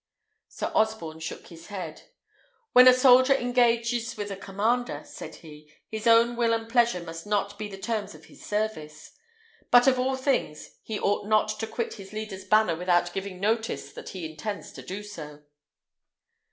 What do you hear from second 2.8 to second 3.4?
a soldier